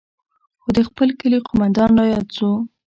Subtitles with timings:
[0.61, 2.49] خو د خپل کلي قومندان راياد سو.